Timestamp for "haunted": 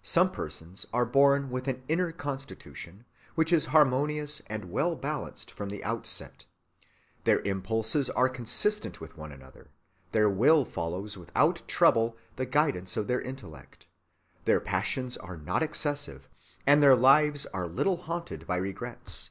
17.98-18.46